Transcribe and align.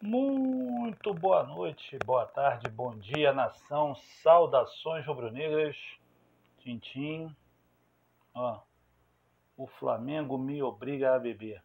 Muito 0.00 1.12
boa 1.12 1.42
noite, 1.42 1.98
boa 2.06 2.24
tarde, 2.24 2.68
bom 2.68 2.96
dia, 2.96 3.32
nação. 3.32 3.96
Saudações 4.22 5.04
rubro-negras. 5.04 5.76
Tintim. 6.60 7.34
Ó, 8.32 8.60
o 9.56 9.66
Flamengo 9.66 10.38
me 10.38 10.62
obriga 10.62 11.16
a 11.16 11.18
beber. 11.18 11.60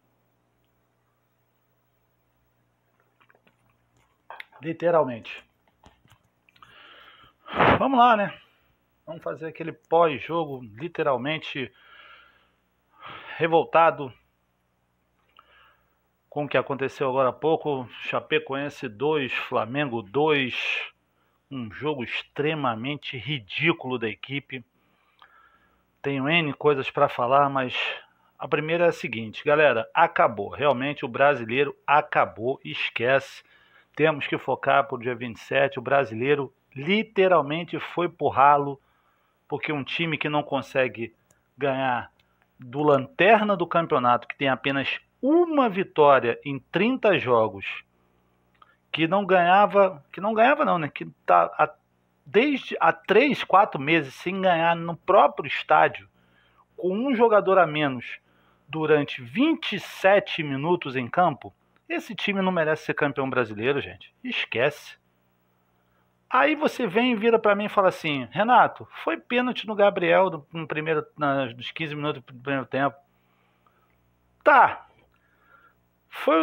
Literalmente. 4.60 5.44
Vamos 7.78 7.96
lá, 8.00 8.16
né? 8.16 8.36
Vamos 9.06 9.22
fazer 9.22 9.46
aquele 9.46 9.72
pós-jogo 9.72 10.60
literalmente 10.60 11.72
revoltado 13.36 14.12
com 16.34 16.46
o 16.46 16.48
que 16.48 16.58
aconteceu 16.58 17.08
agora 17.08 17.28
há 17.28 17.32
pouco. 17.32 17.88
Chapecoense 18.00 18.88
2, 18.88 19.32
Flamengo 19.32 20.02
2. 20.02 20.52
Um 21.48 21.70
jogo 21.70 22.02
extremamente 22.02 23.16
ridículo 23.16 24.00
da 24.00 24.08
equipe. 24.08 24.64
Tenho 26.02 26.28
N 26.28 26.52
coisas 26.54 26.90
para 26.90 27.08
falar, 27.08 27.48
mas 27.48 27.76
a 28.36 28.48
primeira 28.48 28.86
é 28.86 28.88
a 28.88 28.92
seguinte, 28.92 29.44
galera, 29.44 29.88
acabou. 29.94 30.48
Realmente 30.48 31.04
o 31.04 31.08
brasileiro 31.08 31.72
acabou, 31.86 32.60
esquece. 32.64 33.44
Temos 33.94 34.26
que 34.26 34.36
focar 34.36 34.88
para 34.88 34.96
o 34.96 35.00
dia 35.00 35.14
27. 35.14 35.78
O 35.78 35.82
brasileiro 35.82 36.52
literalmente 36.74 37.78
foi 37.78 38.08
por 38.08 38.30
ralo, 38.30 38.80
porque 39.46 39.72
um 39.72 39.84
time 39.84 40.18
que 40.18 40.28
não 40.28 40.42
consegue 40.42 41.14
ganhar 41.56 42.10
do 42.58 42.82
lanterna 42.82 43.56
do 43.56 43.68
campeonato, 43.68 44.26
que 44.26 44.36
tem 44.36 44.48
apenas 44.48 44.98
uma 45.26 45.70
vitória 45.70 46.38
em 46.44 46.58
30 46.70 47.18
jogos, 47.18 47.82
que 48.92 49.08
não 49.08 49.24
ganhava, 49.24 50.04
que 50.12 50.20
não 50.20 50.34
ganhava 50.34 50.66
não, 50.66 50.78
né? 50.78 50.90
Que 50.92 51.06
tá 51.24 51.44
a, 51.58 51.72
desde 52.26 52.76
há 52.78 52.92
3, 52.92 53.42
4 53.42 53.80
meses 53.80 54.12
sem 54.14 54.38
ganhar 54.42 54.76
no 54.76 54.94
próprio 54.94 55.46
estádio, 55.46 56.06
com 56.76 56.94
um 56.94 57.14
jogador 57.14 57.58
a 57.58 57.66
menos 57.66 58.18
durante 58.68 59.22
27 59.22 60.42
minutos 60.42 60.94
em 60.94 61.08
campo, 61.08 61.54
esse 61.88 62.14
time 62.14 62.42
não 62.42 62.52
merece 62.52 62.84
ser 62.84 62.94
campeão 62.94 63.30
brasileiro, 63.30 63.80
gente. 63.80 64.14
Esquece. 64.22 64.96
Aí 66.28 66.54
você 66.54 66.86
vem 66.86 67.12
e 67.12 67.16
vira 67.16 67.38
para 67.38 67.54
mim 67.54 67.66
e 67.66 67.70
fala 67.70 67.88
assim: 67.88 68.28
Renato, 68.30 68.86
foi 69.02 69.16
pênalti 69.16 69.66
no 69.66 69.74
Gabriel 69.74 70.44
no 70.52 70.66
primeiro, 70.66 71.06
nos 71.16 71.70
15 71.70 71.94
minutos 71.94 72.22
do 72.22 72.34
primeiro 72.34 72.66
tempo. 72.66 72.96
Tá. 74.42 74.86
Foi 76.16 76.36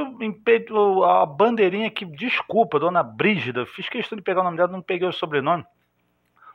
a 1.05 1.25
bandeirinha 1.25 1.89
que, 1.89 2.05
desculpa, 2.05 2.77
dona 2.77 3.01
Brígida, 3.01 3.65
fiz 3.65 3.87
questão 3.87 4.17
de 4.17 4.21
pegar 4.21 4.41
o 4.41 4.43
nome 4.43 4.57
dela, 4.57 4.71
não 4.71 4.81
peguei 4.81 5.07
o 5.07 5.13
sobrenome. 5.13 5.65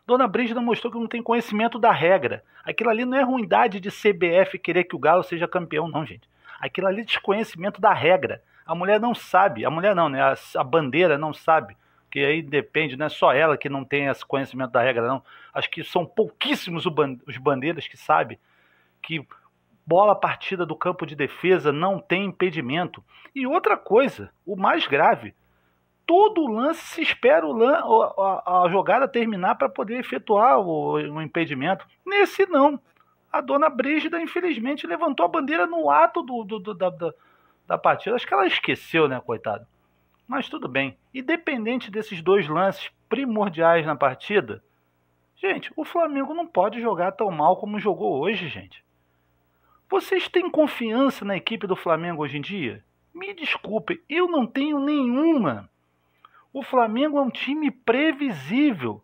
Dona 0.07 0.29
Brígida 0.29 0.61
mostrou 0.61 0.93
que 0.93 0.99
não 0.99 1.09
tem 1.09 1.23
conhecimento 1.23 1.79
da 1.79 1.91
regra. 1.91 2.45
Aquilo 2.63 2.91
ali 2.91 3.05
não 3.05 3.17
é 3.17 3.23
ruindade 3.23 3.81
de 3.81 3.91
CBF 3.91 4.59
querer 4.59 4.85
que 4.85 4.95
o 4.95 4.99
Galo 4.99 5.23
seja 5.23 5.49
campeão, 5.49 5.89
não, 5.89 6.05
gente. 6.05 6.29
Aquilo 6.61 6.87
ali 6.87 7.01
é 7.01 7.05
desconhecimento 7.05 7.81
da 7.81 7.93
regra. 7.93 8.43
A 8.67 8.75
mulher 8.75 9.01
não 9.01 9.15
sabe, 9.15 9.65
a 9.65 9.71
mulher 9.71 9.95
não, 9.95 10.09
né? 10.11 10.21
A, 10.21 10.35
a 10.57 10.63
bandeira 10.63 11.17
não 11.17 11.33
sabe 11.33 11.77
que 12.11 12.21
aí 12.21 12.43
depende, 12.43 12.97
não 12.97 13.07
é 13.07 13.09
só 13.09 13.33
ela 13.33 13.57
que 13.57 13.69
não 13.69 13.85
tem 13.85 14.07
esse 14.07 14.25
conhecimento 14.25 14.73
da 14.73 14.83
regra, 14.83 15.09
não. 15.09 15.23
Acho 15.55 15.71
que 15.71 15.83
são 15.83 16.05
pouquíssimos 16.05 16.85
os 16.87 17.37
bandeiras 17.39 17.89
que 17.89 17.97
sabem 17.97 18.39
que 19.03 19.27
bola 19.87 20.15
partida 20.17 20.67
do 20.67 20.75
campo 20.75 21.07
de 21.07 21.15
defesa 21.15 21.73
não 21.73 22.01
tem 22.01 22.25
impedimento. 22.25 23.03
E 23.35 23.47
outra 23.47 23.77
coisa, 23.77 24.31
o 24.45 24.57
mais 24.57 24.87
grave, 24.87 25.35
todo 26.05 26.47
lance 26.47 26.83
se 26.87 27.03
espera 27.03 27.47
a, 27.47 28.65
a, 28.65 28.69
jogada 28.69 29.07
terminar 29.07 29.55
para 29.55 29.69
poder 29.69 29.99
efetuar 29.99 30.59
o, 30.59 30.95
o, 30.95 31.23
impedimento. 31.23 31.87
Nesse 32.05 32.47
não. 32.47 32.81
A 33.31 33.41
dona 33.41 33.69
Brígida, 33.69 34.21
infelizmente, 34.21 34.87
levantou 34.87 35.27
a 35.27 35.29
bandeira 35.29 35.67
no 35.67 35.91
ato 35.91 36.23
do, 36.23 36.43
do, 36.43 36.59
do 36.59 36.75
da, 36.75 36.91
da, 36.91 37.13
da 37.67 37.79
partida. 37.79 38.17
Acho 38.17 38.27
que 38.27 38.33
ela 38.33 38.47
esqueceu, 38.47 39.09
né, 39.09 39.21
coitado. 39.21 39.67
Mas 40.27 40.49
tudo 40.49 40.67
bem. 40.67 40.97
Independente 41.13 41.91
desses 41.91 42.23
dois 42.23 42.49
lances 42.49 42.91
primordiais 43.09 43.85
na 43.85 43.95
partida, 43.95 44.63
gente, 45.37 45.71
o 45.77 45.85
Flamengo 45.85 46.35
não 46.35 46.47
pode 46.47 46.81
jogar 46.81 47.13
tão 47.13 47.31
mal 47.31 47.57
como 47.57 47.79
jogou 47.79 48.21
hoje, 48.21 48.49
gente. 48.49 48.86
Vocês 49.89 50.29
têm 50.29 50.51
confiança 50.51 51.25
na 51.25 51.37
equipe 51.37 51.65
do 51.65 51.77
Flamengo 51.77 52.23
hoje 52.23 52.39
em 52.39 52.41
dia? 52.41 52.85
Me 53.15 53.33
desculpe, 53.33 54.03
eu 54.09 54.27
não 54.27 54.45
tenho 54.45 54.81
nenhuma. 54.81 55.71
O 56.53 56.61
Flamengo 56.61 57.19
é 57.19 57.21
um 57.21 57.31
time 57.31 57.71
previsível. 57.71 59.01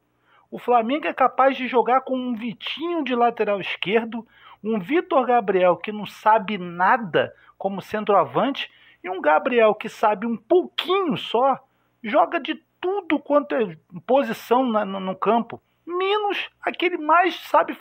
O 0.51 0.59
Flamengo 0.59 1.07
é 1.07 1.15
capaz 1.15 1.57
de 1.57 1.69
jogar 1.69 2.01
com 2.01 2.17
um 2.17 2.35
Vitinho 2.35 3.05
de 3.05 3.15
lateral 3.15 3.61
esquerdo, 3.61 4.27
um 4.63 4.81
Vitor 4.81 5.25
Gabriel 5.25 5.77
que 5.77 5.93
não 5.93 6.05
sabe 6.05 6.59
nada 6.59 7.33
como 7.57 7.81
centroavante 7.81 8.69
e 9.05 9.09
um 9.09 9.21
Gabriel 9.21 9.77
que 9.77 9.89
sabe 9.89 10.27
um 10.27 10.37
pouquinho 10.37 11.17
só, 11.17 11.65
joga 12.03 12.41
de 12.41 12.61
tudo 12.81 13.21
quanto 13.21 13.55
é 13.55 13.77
posição 14.05 14.67
na, 14.67 14.85
no, 14.85 14.99
no, 14.99 15.15
campo, 15.15 15.63
menos 15.87 16.51
aquele 16.61 16.97
mais 16.97 17.37
sabe, 17.37 17.79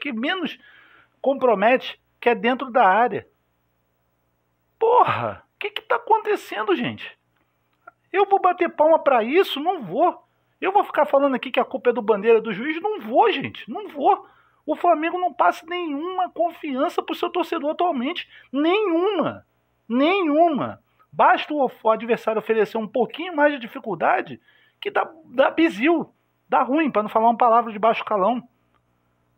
que 0.00 0.12
menos 0.12 0.58
compromete, 1.22 2.00
que 2.20 2.28
é 2.28 2.34
dentro 2.34 2.70
da 2.70 2.86
área. 2.86 3.26
Porra, 4.78 5.44
o 5.54 5.58
que 5.58 5.68
está 5.68 5.96
acontecendo, 5.96 6.76
gente? 6.76 7.18
Eu 8.12 8.26
vou 8.26 8.40
bater 8.40 8.68
palma 8.68 8.98
para 8.98 9.22
isso? 9.22 9.60
Não 9.60 9.82
vou. 9.82 10.22
Eu 10.60 10.72
vou 10.72 10.84
ficar 10.84 11.06
falando 11.06 11.34
aqui 11.34 11.50
que 11.50 11.60
a 11.60 11.64
culpa 11.64 11.90
é 11.90 11.92
do 11.92 12.02
bandeira 12.02 12.40
do 12.40 12.52
juiz? 12.52 12.80
Não 12.80 13.00
vou, 13.00 13.30
gente. 13.30 13.68
Não 13.70 13.88
vou. 13.88 14.26
O 14.66 14.76
Flamengo 14.76 15.18
não 15.18 15.32
passa 15.32 15.64
nenhuma 15.66 16.30
confiança 16.30 17.02
para 17.02 17.12
o 17.12 17.16
seu 17.16 17.30
torcedor 17.30 17.70
atualmente. 17.70 18.28
Nenhuma. 18.52 19.46
Nenhuma. 19.88 20.82
Basta 21.12 21.52
o 21.52 21.90
adversário 21.90 22.38
oferecer 22.38 22.76
um 22.76 22.86
pouquinho 22.86 23.34
mais 23.34 23.52
de 23.52 23.58
dificuldade 23.58 24.40
que 24.80 24.90
dá, 24.90 25.10
dá 25.26 25.50
bizil, 25.50 26.12
dá 26.48 26.62
ruim, 26.62 26.90
para 26.90 27.02
não 27.02 27.10
falar 27.10 27.26
uma 27.26 27.36
palavra 27.36 27.72
de 27.72 27.78
baixo 27.78 28.04
calão. 28.04 28.42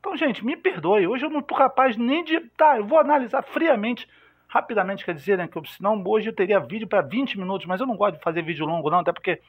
Então, 0.02 0.16
gente, 0.16 0.44
me 0.44 0.56
perdoe. 0.56 1.06
Hoje 1.06 1.24
eu 1.24 1.30
não 1.30 1.38
estou 1.38 1.56
capaz 1.56 1.96
nem 1.96 2.24
de. 2.24 2.40
Tá, 2.56 2.76
eu 2.76 2.84
vou 2.84 2.98
analisar 2.98 3.40
friamente, 3.40 4.08
rapidamente, 4.48 5.04
quer 5.04 5.14
dizer, 5.14 5.38
né? 5.38 5.46
Que 5.46 5.60
senão 5.70 6.02
hoje 6.04 6.28
eu 6.28 6.34
teria 6.34 6.58
vídeo 6.58 6.88
para 6.88 7.02
20 7.02 7.38
minutos, 7.38 7.68
mas 7.68 7.80
eu 7.80 7.86
não 7.86 7.96
gosto 7.96 8.16
de 8.16 8.22
fazer 8.24 8.42
vídeo 8.42 8.66
longo, 8.66 8.90
não, 8.90 8.98
até 8.98 9.12
porque 9.12 9.40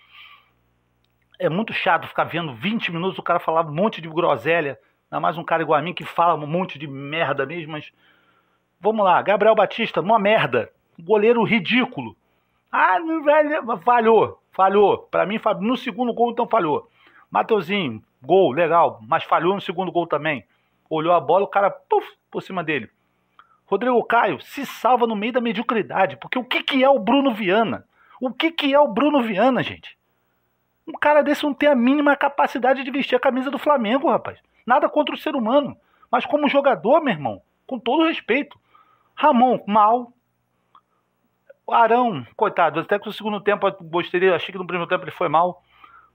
é 1.40 1.50
muito 1.50 1.74
chato 1.74 2.08
ficar 2.08 2.26
vendo 2.26 2.54
20 2.54 2.92
minutos 2.92 3.18
o 3.18 3.24
cara 3.24 3.40
falar 3.40 3.66
um 3.66 3.74
monte 3.74 4.00
de 4.00 4.08
groselha. 4.08 4.78
Ainda 5.10 5.20
mais 5.20 5.40
um 5.40 5.44
cara 5.44 5.64
igual 5.64 5.80
a 5.80 5.82
mim 5.82 5.92
que 5.92 6.06
fala 6.06 6.36
um 6.36 6.46
monte 6.46 6.78
de 6.78 6.86
merda 6.86 7.48
mesmo, 7.48 7.72
mas. 7.72 7.92
Vamos 8.80 9.04
lá, 9.04 9.20
Gabriel 9.24 9.56
Batista, 9.56 10.02
uma 10.02 10.20
merda 10.20 10.70
goleiro 11.02 11.44
ridículo. 11.44 12.16
Ah, 12.72 13.00
não 13.00 13.24
vai, 13.24 13.44
falhou, 13.80 14.40
falhou. 14.52 15.00
Para 15.10 15.26
mim, 15.26 15.40
no 15.62 15.76
segundo 15.78 16.14
gol, 16.14 16.30
então 16.30 16.48
falhou. 16.48 16.88
Mateuzinho, 17.32 18.04
gol, 18.24 18.52
legal, 18.52 19.00
mas 19.08 19.24
falhou 19.24 19.54
no 19.54 19.62
segundo 19.62 19.92
gol 19.92 20.08
também. 20.08 20.46
Olhou 20.90 21.14
a 21.14 21.20
bola, 21.20 21.44
o 21.44 21.48
cara, 21.48 21.70
puf, 21.70 22.08
por 22.32 22.42
cima 22.42 22.64
dele. 22.64 22.90
Rodrigo 23.66 24.04
Caio 24.04 24.42
se 24.42 24.66
salva 24.66 25.08
no 25.08 25.16
meio 25.16 25.34
da 25.34 25.42
mediocridade, 25.42 26.18
porque 26.18 26.38
o 26.38 26.44
que, 26.44 26.64
que 26.64 26.84
é 26.84 26.90
o 26.90 27.00
Bruno 27.00 27.34
Viana? 27.34 27.86
O 28.22 28.32
que, 28.32 28.52
que 28.52 28.74
é 28.74 28.80
o 28.80 28.88
Bruno 28.88 29.22
Viana, 29.22 29.64
gente? 29.64 29.98
Um 30.88 30.94
cara 30.94 31.22
desse 31.22 31.44
não 31.44 31.54
tem 31.54 31.70
a 31.70 31.76
mínima 31.76 32.16
capacidade 32.16 32.84
de 32.84 32.92
vestir 32.92 33.16
a 33.16 33.20
camisa 33.20 33.50
do 33.50 33.58
Flamengo, 33.58 34.10
rapaz. 34.10 34.40
Nada 34.66 34.90
contra 34.90 35.16
o 35.16 35.18
ser 35.18 35.36
humano. 35.36 35.78
Mas 36.12 36.26
como 36.26 36.48
jogador, 36.48 37.02
meu 37.02 37.14
irmão, 37.14 37.42
com 37.66 37.80
todo 37.80 38.06
respeito. 38.06 38.60
Ramon, 39.16 39.60
mal. 39.66 40.12
Arão, 41.68 42.28
coitado, 42.36 42.82
até 42.82 43.00
que 43.00 43.06
no 43.06 43.14
segundo 43.14 43.40
tempo 43.40 43.66
eu 43.66 43.76
gostei, 43.82 44.30
achei 44.34 44.52
que 44.52 44.58
no 44.58 44.68
primeiro 44.68 44.90
tempo 44.90 45.06
ele 45.06 45.12
foi 45.12 45.30
mal. 45.30 45.63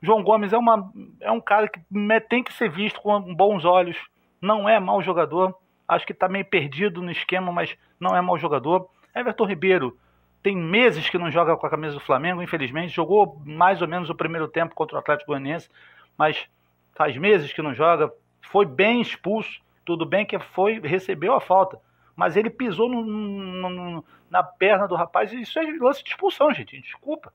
João 0.00 0.22
Gomes 0.22 0.52
é, 0.52 0.58
uma, 0.58 0.92
é 1.20 1.30
um 1.30 1.40
cara 1.40 1.68
que 1.68 1.80
tem 2.28 2.42
que 2.42 2.52
ser 2.52 2.70
visto 2.70 3.00
com 3.00 3.34
bons 3.34 3.64
olhos. 3.64 3.96
Não 4.40 4.68
é 4.68 4.78
mau 4.78 5.02
jogador. 5.02 5.54
Acho 5.86 6.06
que 6.06 6.12
está 6.12 6.28
meio 6.28 6.44
perdido 6.44 7.02
no 7.02 7.10
esquema, 7.10 7.50
mas 7.50 7.76
não 7.98 8.14
é 8.14 8.20
mau 8.20 8.38
jogador. 8.38 8.88
Everton 9.14 9.46
Ribeiro 9.46 9.98
tem 10.42 10.56
meses 10.56 11.08
que 11.10 11.18
não 11.18 11.30
joga 11.30 11.56
com 11.56 11.66
a 11.66 11.70
camisa 11.70 11.94
do 11.94 12.00
Flamengo, 12.00 12.42
infelizmente. 12.42 12.94
Jogou 12.94 13.40
mais 13.44 13.82
ou 13.82 13.88
menos 13.88 14.08
o 14.08 14.14
primeiro 14.14 14.46
tempo 14.46 14.74
contra 14.74 14.96
o 14.96 15.00
Atlético 15.00 15.32
Goianiense, 15.32 15.68
mas 16.16 16.48
faz 16.94 17.16
meses 17.16 17.52
que 17.52 17.62
não 17.62 17.74
joga. 17.74 18.12
Foi 18.40 18.64
bem 18.64 19.00
expulso. 19.00 19.60
Tudo 19.84 20.06
bem 20.06 20.24
que 20.24 20.38
foi 20.38 20.78
recebeu 20.80 21.34
a 21.34 21.40
falta 21.40 21.80
mas 22.18 22.36
ele 22.36 22.50
pisou 22.50 22.88
no, 22.88 23.04
no, 23.04 24.04
na 24.28 24.42
perna 24.42 24.88
do 24.88 24.96
rapaz 24.96 25.32
e 25.32 25.40
isso 25.40 25.56
é 25.56 25.62
lance 25.80 26.02
de 26.02 26.10
expulsão, 26.10 26.52
gente. 26.52 26.80
Desculpa. 26.80 27.32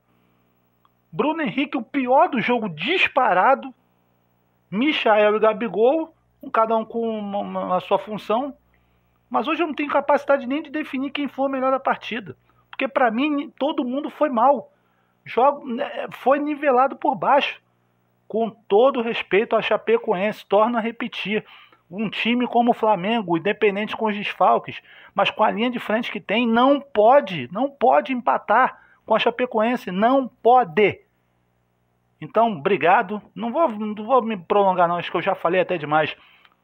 Bruno 1.14 1.42
Henrique, 1.42 1.78
o 1.78 1.82
pior 1.82 2.28
do 2.28 2.40
jogo 2.40 2.68
disparado. 2.68 3.72
Michael 4.68 5.36
e 5.36 5.38
Gabigol, 5.38 6.12
cada 6.52 6.76
um 6.76 6.84
com 6.84 7.72
a 7.72 7.78
sua 7.78 8.00
função. 8.00 8.52
Mas 9.30 9.46
hoje 9.46 9.62
eu 9.62 9.68
não 9.68 9.74
tenho 9.74 9.88
capacidade 9.88 10.44
nem 10.44 10.60
de 10.60 10.70
definir 10.70 11.12
quem 11.12 11.28
foi 11.28 11.46
o 11.46 11.48
melhor 11.48 11.70
da 11.70 11.78
partida. 11.78 12.36
Porque 12.68 12.88
para 12.88 13.12
mim 13.12 13.48
todo 13.56 13.84
mundo 13.84 14.10
foi 14.10 14.28
mal. 14.28 14.72
joga, 15.24 15.64
né, 15.64 16.08
foi 16.10 16.40
nivelado 16.40 16.96
por 16.96 17.14
baixo. 17.14 17.62
Com 18.26 18.50
todo 18.50 19.00
respeito 19.00 19.54
a 19.54 19.62
Chapecoense, 19.62 20.44
torna 20.44 20.80
a 20.80 20.82
repetir. 20.82 21.44
Um 21.88 22.10
time 22.10 22.44
como 22.48 22.72
o 22.72 22.74
Flamengo, 22.74 23.38
independente 23.38 23.96
com 23.96 24.06
os 24.06 24.16
desfalques, 24.16 24.82
mas 25.14 25.30
com 25.30 25.44
a 25.44 25.50
linha 25.52 25.70
de 25.70 25.78
frente 25.78 26.10
que 26.10 26.18
tem, 26.18 26.44
não 26.44 26.80
pode, 26.80 27.48
não 27.52 27.70
pode 27.70 28.12
empatar 28.12 28.82
com 29.06 29.14
a 29.14 29.18
Chapecoense, 29.20 29.92
não 29.92 30.26
pode. 30.26 31.03
Então, 32.24 32.52
obrigado. 32.52 33.20
Não 33.34 33.52
vou, 33.52 33.68
não 33.68 33.94
vou 33.94 34.22
me 34.22 34.36
prolongar, 34.36 34.88
não, 34.88 34.96
acho 34.96 35.10
que 35.10 35.16
eu 35.16 35.22
já 35.22 35.34
falei 35.34 35.60
até 35.60 35.76
demais. 35.76 36.16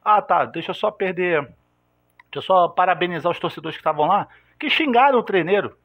Ah, 0.02 0.22
tá, 0.22 0.46
deixa 0.46 0.70
eu 0.70 0.74
só 0.74 0.90
perder. 0.90 1.42
Deixa 1.42 2.38
eu 2.38 2.42
só 2.42 2.68
parabenizar 2.68 3.30
os 3.30 3.38
torcedores 3.38 3.76
que 3.76 3.80
estavam 3.80 4.06
lá, 4.06 4.26
que 4.58 4.70
xingaram 4.70 5.18
o 5.18 5.22
treineiro. 5.22 5.76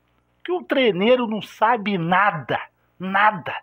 Que 0.44 0.52
o 0.52 0.64
treineiro 0.64 1.28
não 1.28 1.42
sabe 1.42 1.98
nada, 1.98 2.60
nada. 2.98 3.54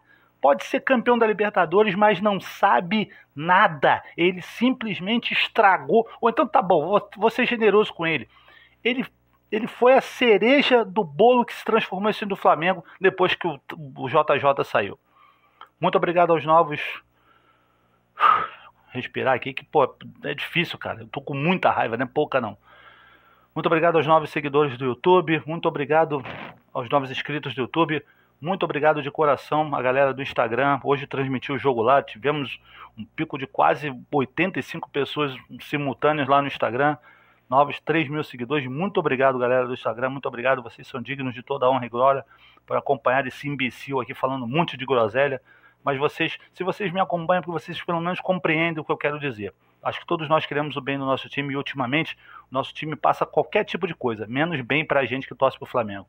Pode 0.40 0.64
ser 0.64 0.80
campeão 0.80 1.16
da 1.16 1.26
Libertadores, 1.26 1.94
mas 1.94 2.20
não 2.20 2.40
sabe 2.40 3.10
nada. 3.34 4.02
Ele 4.16 4.42
simplesmente 4.42 5.32
estragou. 5.32 6.06
Ou 6.20 6.28
então 6.28 6.46
tá 6.46 6.60
bom, 6.60 7.00
vou, 7.16 7.30
ser 7.30 7.46
generoso 7.46 7.94
com 7.94 8.06
ele. 8.06 8.28
Ele 8.84 9.06
ele 9.50 9.66
foi 9.66 9.92
a 9.92 10.00
cereja 10.00 10.82
do 10.82 11.04
bolo 11.04 11.44
que 11.44 11.52
se 11.52 11.62
transformou 11.62 12.10
em 12.10 12.26
do 12.26 12.34
Flamengo 12.34 12.82
depois 12.98 13.34
que 13.34 13.46
o, 13.46 13.60
o 13.98 14.08
JJ 14.08 14.64
saiu. 14.64 14.98
Muito 15.82 15.96
obrigado 15.96 16.30
aos 16.32 16.44
novos. 16.44 16.80
Respirar 18.92 19.34
aqui, 19.34 19.52
que 19.52 19.64
pô, 19.64 19.92
é 20.22 20.32
difícil, 20.32 20.78
cara. 20.78 21.00
Eu 21.00 21.08
tô 21.08 21.20
com 21.20 21.34
muita 21.34 21.72
raiva, 21.72 21.96
não 21.96 22.04
é 22.04 22.08
pouca 22.08 22.40
não. 22.40 22.56
Muito 23.52 23.66
obrigado 23.66 23.96
aos 23.96 24.06
novos 24.06 24.30
seguidores 24.30 24.78
do 24.78 24.84
YouTube. 24.84 25.42
Muito 25.44 25.66
obrigado 25.66 26.22
aos 26.72 26.88
novos 26.88 27.10
inscritos 27.10 27.52
do 27.52 27.62
YouTube. 27.62 28.00
Muito 28.40 28.62
obrigado 28.62 29.02
de 29.02 29.10
coração 29.10 29.74
a 29.74 29.82
galera 29.82 30.14
do 30.14 30.22
Instagram. 30.22 30.78
Hoje 30.84 31.04
transmitiu 31.04 31.56
o 31.56 31.58
jogo 31.58 31.82
lá. 31.82 32.00
Tivemos 32.00 32.60
um 32.96 33.04
pico 33.04 33.36
de 33.36 33.48
quase 33.48 33.92
85 34.12 34.88
pessoas 34.88 35.34
simultâneas 35.62 36.28
lá 36.28 36.40
no 36.40 36.46
Instagram. 36.46 36.96
Novos 37.50 37.80
3 37.80 38.08
mil 38.08 38.22
seguidores. 38.22 38.68
Muito 38.68 39.00
obrigado, 39.00 39.36
galera 39.36 39.66
do 39.66 39.74
Instagram. 39.74 40.10
Muito 40.10 40.28
obrigado. 40.28 40.62
Vocês 40.62 40.86
são 40.86 41.02
dignos 41.02 41.34
de 41.34 41.42
toda 41.42 41.66
a 41.66 41.70
honra 41.70 41.86
e 41.86 41.88
glória 41.88 42.24
por 42.64 42.76
acompanhar 42.76 43.26
esse 43.26 43.48
imbecil 43.48 44.00
aqui 44.00 44.14
falando 44.14 44.44
um 44.44 44.48
monte 44.48 44.76
de 44.76 44.86
groselha 44.86 45.40
mas 45.84 45.98
vocês, 45.98 46.38
se 46.52 46.62
vocês 46.62 46.92
me 46.92 47.00
acompanham, 47.00 47.42
porque 47.42 47.58
vocês 47.58 47.82
pelo 47.82 48.00
menos 48.00 48.20
compreendem 48.20 48.80
o 48.80 48.84
que 48.84 48.92
eu 48.92 48.96
quero 48.96 49.18
dizer. 49.18 49.52
Acho 49.82 50.00
que 50.00 50.06
todos 50.06 50.28
nós 50.28 50.46
queremos 50.46 50.76
o 50.76 50.80
bem 50.80 50.98
do 50.98 51.04
nosso 51.04 51.28
time 51.28 51.52
e 51.52 51.56
ultimamente 51.56 52.16
nosso 52.50 52.72
time 52.72 52.94
passa 52.94 53.26
qualquer 53.26 53.64
tipo 53.64 53.86
de 53.86 53.94
coisa, 53.94 54.26
menos 54.26 54.60
bem 54.60 54.84
para 54.84 55.00
a 55.00 55.04
gente 55.04 55.26
que 55.26 55.34
torce 55.34 55.58
para 55.58 55.66
o 55.66 55.68
Flamengo. 55.68 56.06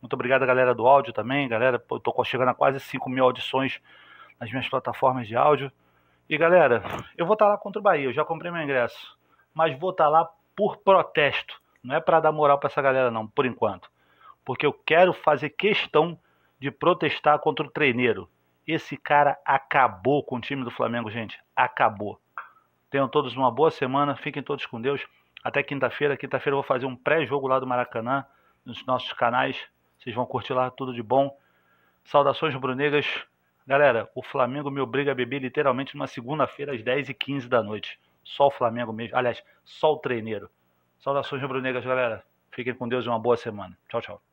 Muito 0.00 0.14
obrigado, 0.14 0.46
galera 0.46 0.74
do 0.74 0.86
áudio 0.86 1.12
também, 1.12 1.48
galera. 1.48 1.82
Eu 1.90 1.98
tô 1.98 2.24
chegando 2.24 2.50
a 2.50 2.54
quase 2.54 2.78
5 2.78 3.10
mil 3.10 3.24
audições 3.24 3.80
nas 4.38 4.48
minhas 4.50 4.68
plataformas 4.68 5.26
de 5.26 5.34
áudio. 5.34 5.72
E 6.30 6.38
galera, 6.38 6.82
eu 7.16 7.26
vou 7.26 7.34
estar 7.34 7.46
tá 7.46 7.52
lá 7.52 7.58
contra 7.58 7.80
o 7.80 7.82
Bahia, 7.82 8.04
eu 8.04 8.12
já 8.12 8.24
comprei 8.24 8.52
meu 8.52 8.62
ingresso, 8.62 9.18
mas 9.52 9.76
vou 9.78 9.90
estar 9.90 10.04
tá 10.04 10.10
lá 10.10 10.30
por 10.54 10.76
protesto. 10.76 11.60
Não 11.82 11.96
é 11.96 12.00
para 12.00 12.20
dar 12.20 12.32
moral 12.32 12.58
para 12.58 12.68
essa 12.68 12.82
galera, 12.82 13.10
não, 13.10 13.26
por 13.26 13.46
enquanto. 13.46 13.90
Porque 14.44 14.66
eu 14.66 14.72
quero 14.72 15.12
fazer 15.12 15.50
questão 15.50 16.18
de 16.60 16.70
protestar 16.70 17.38
contra 17.38 17.66
o 17.66 17.70
treineiro. 17.70 18.28
Esse 18.68 18.98
cara 18.98 19.40
acabou 19.46 20.22
com 20.22 20.36
o 20.36 20.40
time 20.42 20.62
do 20.62 20.70
Flamengo, 20.70 21.10
gente. 21.10 21.40
Acabou. 21.56 22.20
Tenham 22.90 23.08
todos 23.08 23.34
uma 23.34 23.50
boa 23.50 23.70
semana. 23.70 24.14
Fiquem 24.14 24.42
todos 24.42 24.66
com 24.66 24.78
Deus. 24.78 25.06
Até 25.42 25.62
quinta-feira. 25.62 26.18
Quinta-feira 26.18 26.52
eu 26.52 26.60
vou 26.60 26.68
fazer 26.68 26.84
um 26.84 26.94
pré-jogo 26.94 27.48
lá 27.48 27.58
do 27.58 27.66
Maracanã 27.66 28.26
nos 28.66 28.84
nossos 28.84 29.10
canais. 29.14 29.58
Vocês 29.98 30.14
vão 30.14 30.26
curtir 30.26 30.52
lá 30.52 30.70
tudo 30.70 30.92
de 30.92 31.02
bom. 31.02 31.34
Saudações 32.04 32.52
rubro-negras. 32.52 33.06
Galera, 33.66 34.10
o 34.14 34.22
Flamengo 34.22 34.70
me 34.70 34.82
obriga 34.82 35.12
a 35.12 35.14
beber 35.14 35.40
literalmente 35.40 35.94
numa 35.94 36.06
segunda-feira 36.06 36.74
às 36.74 36.82
10h15 36.82 37.48
da 37.48 37.62
noite. 37.62 37.98
Só 38.22 38.48
o 38.48 38.50
Flamengo 38.50 38.92
mesmo. 38.92 39.16
Aliás, 39.16 39.42
só 39.64 39.94
o 39.94 39.98
treineiro. 39.98 40.50
Saudações 40.98 41.40
rubro-negras, 41.40 41.86
galera. 41.86 42.22
Fiquem 42.50 42.74
com 42.74 42.86
Deus 42.86 43.06
e 43.06 43.08
uma 43.08 43.18
boa 43.18 43.38
semana. 43.38 43.78
Tchau, 43.88 44.02
tchau. 44.02 44.27